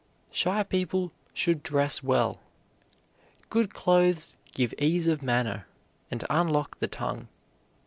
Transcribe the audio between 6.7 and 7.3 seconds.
the tongue.